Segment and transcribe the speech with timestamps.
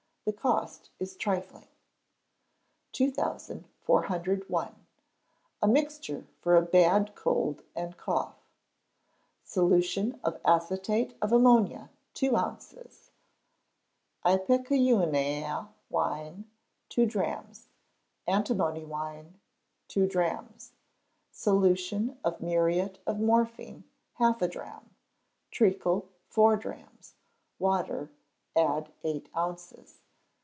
[0.23, 1.67] The cost is trifling.
[2.91, 4.75] 2401.
[5.63, 8.35] A Mixture for a Bad Cold and Cough.
[9.43, 13.09] Solution of acetate of ammonia, two ounces;
[14.23, 16.47] ipecacuanha wine,
[16.87, 17.69] two drachms;
[18.27, 19.39] antimony wine,
[19.87, 20.73] two drachms;
[21.31, 24.91] solution of muriate of morphine, half a drachm;
[25.49, 27.15] treacle, four drachms;
[27.57, 28.11] water,
[28.55, 29.97] add eight ounces.